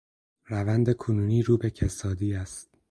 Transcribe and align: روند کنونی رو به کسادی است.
روند 0.45 0.93
کنونی 0.95 1.43
رو 1.43 1.57
به 1.57 1.69
کسادی 1.69 2.33
است. 2.33 2.69